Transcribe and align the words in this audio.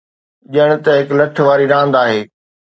ڄڻ 0.53 0.69
ته 0.83 0.91
هڪ 0.99 1.09
لٺ 1.17 1.35
واري 1.47 1.65
راند 1.73 1.93
آهي. 2.03 2.19